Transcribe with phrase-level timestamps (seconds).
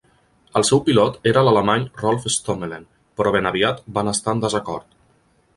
[0.59, 2.89] El seu pilot era l'alemany Rolf Stommelen,
[3.21, 5.01] però ben aviat van estar en desacord.